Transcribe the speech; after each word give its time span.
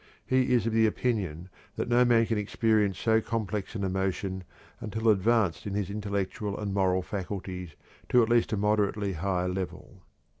He 0.25 0.51
is 0.55 0.65
of 0.65 0.73
the 0.73 0.87
opinion 0.87 1.47
that 1.75 1.87
no 1.87 2.03
man 2.03 2.25
can 2.25 2.39
experience 2.39 2.97
so 2.97 3.21
complex 3.21 3.75
an 3.75 3.83
emotion 3.83 4.43
until 4.79 5.09
advanced 5.09 5.67
in 5.67 5.75
his 5.75 5.91
intellectual 5.91 6.57
and 6.59 6.73
moral 6.73 7.03
faculties 7.03 7.75
to 8.09 8.23
at 8.23 8.29
least 8.29 8.51
a 8.51 8.57
moderately 8.57 9.13
high 9.13 9.45
level. 9.45 10.01